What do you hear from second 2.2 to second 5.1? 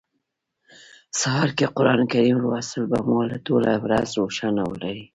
لوستل به مو ټوله ورځ روښانه ولري